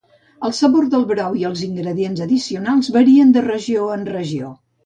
El 0.47 0.53
sabor 0.59 0.87
del 0.93 1.03
brou 1.11 1.37
i 1.41 1.45
els 1.51 1.61
ingredients 1.67 2.25
addicionals 2.27 2.93
varien 2.99 3.37
de 3.37 3.45
regió 3.49 3.89
en 3.99 4.09
regió. 4.19 4.55